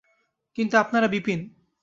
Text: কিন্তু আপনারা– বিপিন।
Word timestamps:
কিন্তু 0.57 0.75
আপনারা– 0.77 1.11
বিপিন। 1.11 1.39